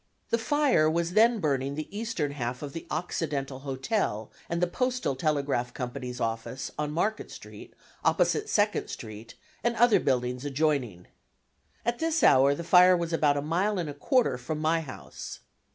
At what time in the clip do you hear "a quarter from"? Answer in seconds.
13.91-14.57